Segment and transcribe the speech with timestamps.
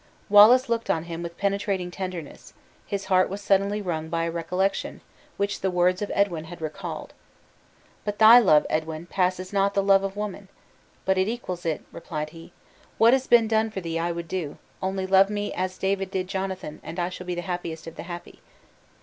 [0.29, 2.55] Wallace looked on him with penetrating tenderness;
[2.87, 5.01] his heart was suddenly wrung by a recollection,
[5.37, 7.13] which the words of Edwin had recalled.
[8.03, 10.47] "But thy love, Edwin, passes not the love of woman!"
[11.05, 12.51] "But it equals it," replied he;
[12.97, 16.27] "what has been done for thee I would do; only love me as David did
[16.27, 18.41] Jonathan, and I shall be the happiest of the happy."